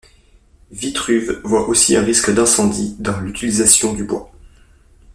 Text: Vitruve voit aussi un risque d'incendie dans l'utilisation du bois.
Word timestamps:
Vitruve 0.71 1.41
voit 1.43 1.67
aussi 1.67 1.95
un 1.95 2.01
risque 2.03 2.33
d'incendie 2.33 2.95
dans 2.97 3.19
l'utilisation 3.19 3.93
du 3.93 4.03
bois. 4.03 4.31